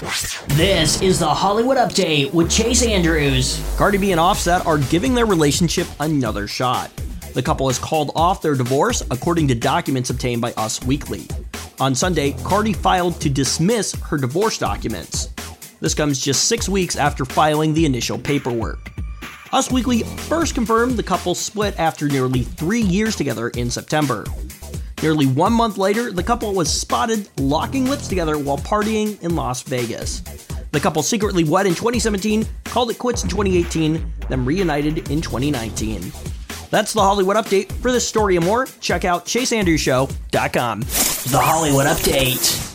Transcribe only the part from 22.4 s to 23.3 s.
three years